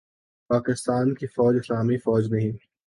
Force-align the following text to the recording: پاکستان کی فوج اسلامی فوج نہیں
پاکستان 0.49 1.13
کی 1.13 1.27
فوج 1.27 1.55
اسلامی 1.57 1.97
فوج 1.97 2.31
نہیں 2.33 2.51